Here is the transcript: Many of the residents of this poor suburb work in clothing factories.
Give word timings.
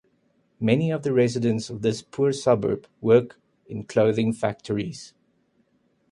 Many 0.59 0.89
of 0.89 1.03
the 1.03 1.13
residents 1.13 1.69
of 1.69 1.83
this 1.83 2.01
poor 2.01 2.33
suburb 2.33 2.87
work 3.01 3.39
in 3.67 3.83
clothing 3.83 4.33
factories. 4.33 5.13